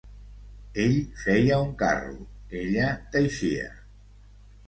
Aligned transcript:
Ell 0.83 0.95
feia 1.23 1.59
un 1.65 1.69
carro, 1.81 2.17
ella 2.61 2.87
teixia. 3.17 3.67